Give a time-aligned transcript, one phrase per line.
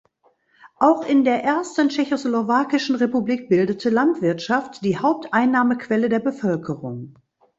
[0.77, 7.17] Auch in der ersten tschechoslowakischen Republik bildete Landwirtschaft die Haupteinnahmequelle der Bevölkerung.